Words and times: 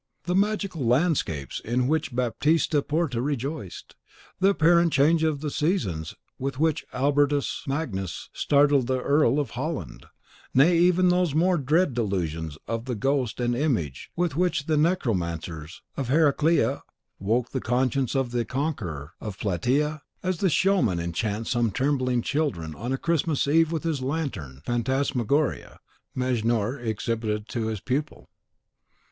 The 0.23 0.33
magical 0.33 0.83
landscapes 0.83 1.59
in 1.59 1.87
which 1.87 2.15
Baptista 2.15 2.81
Porta 2.81 3.21
rejoiced; 3.21 3.95
the 4.39 4.49
apparent 4.49 4.91
change 4.91 5.23
of 5.23 5.41
the 5.41 5.51
seasons 5.51 6.15
with 6.39 6.59
which 6.59 6.83
Albertus 6.91 7.63
Magnus 7.67 8.31
startled 8.33 8.87
the 8.87 8.99
Earl 8.99 9.39
of 9.39 9.51
Holland; 9.51 10.07
nay, 10.55 10.75
even 10.75 11.09
those 11.09 11.35
more 11.35 11.59
dread 11.59 11.93
delusions 11.93 12.57
of 12.67 12.85
the 12.85 12.95
Ghost 12.95 13.39
and 13.39 13.55
Image 13.55 14.09
with 14.15 14.35
which 14.35 14.65
the 14.65 14.75
necromancers 14.75 15.83
of 15.95 16.07
Heraclea 16.07 16.81
woke 17.19 17.51
the 17.51 17.61
conscience 17.61 18.15
of 18.15 18.31
the 18.31 18.43
conqueror 18.43 19.13
of 19.21 19.37
Plataea 19.37 19.61
(Pausanias, 19.67 19.83
see 19.83 19.83
Plutarch.), 19.83 20.01
all 20.01 20.27
these, 20.29 20.35
as 20.35 20.39
the 20.39 20.49
showman 20.49 20.99
enchants 20.99 21.51
some 21.51 21.69
trembling 21.69 22.23
children 22.23 22.73
on 22.73 22.91
a 22.91 22.97
Christmas 22.97 23.47
Eve 23.47 23.71
with 23.71 23.83
his 23.83 24.01
lantern 24.01 24.63
and 24.65 24.65
phantasmagoria, 24.65 25.79
Mejnour 26.15 26.79
exhibited 26.79 27.47
to 27.49 27.67
his 27.67 27.79
pupil. 27.81 28.31